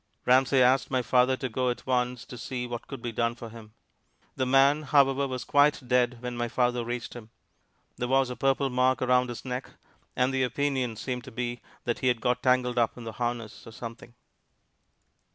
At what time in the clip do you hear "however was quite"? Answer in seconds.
4.81-5.87